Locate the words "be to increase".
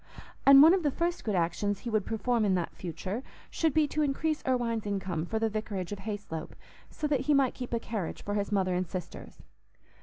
3.71-4.41